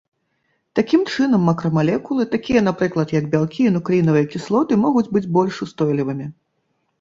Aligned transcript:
Такім 0.77 1.01
чынам, 1.15 1.43
макрамалекулы, 1.49 2.25
такія, 2.35 2.63
напрыклад, 2.69 3.13
як 3.17 3.27
бялкі 3.35 3.61
і 3.67 3.73
нуклеінавыя 3.77 4.29
кіслоты, 4.33 4.81
могуць 4.87 5.05
быць 5.19 5.27
больш 5.39 5.61
устойлівымі. 5.69 6.27